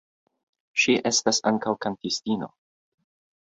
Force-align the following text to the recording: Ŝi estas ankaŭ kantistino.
Ŝi 0.83 0.95
estas 1.09 1.41
ankaŭ 1.51 1.75
kantistino. 1.87 2.51